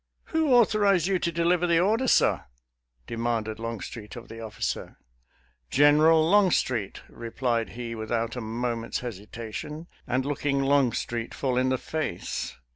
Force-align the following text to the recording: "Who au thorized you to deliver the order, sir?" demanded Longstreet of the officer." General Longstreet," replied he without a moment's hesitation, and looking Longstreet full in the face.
"Who 0.33 0.51
au 0.55 0.63
thorized 0.63 1.07
you 1.07 1.19
to 1.19 1.31
deliver 1.31 1.67
the 1.67 1.79
order, 1.79 2.07
sir?" 2.07 2.45
demanded 3.11 3.59
Longstreet 3.59 4.15
of 4.15 4.29
the 4.29 4.39
officer." 4.39 4.97
General 5.79 6.27
Longstreet," 6.27 7.03
replied 7.07 7.73
he 7.77 7.93
without 7.93 8.35
a 8.35 8.41
moment's 8.41 9.01
hesitation, 9.01 9.85
and 10.07 10.25
looking 10.25 10.59
Longstreet 10.63 11.35
full 11.35 11.55
in 11.55 11.69
the 11.69 11.77
face. 11.77 12.57